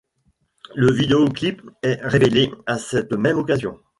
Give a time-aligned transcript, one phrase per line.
[0.73, 3.79] Le vidéoclip est révélé à cette même occasion.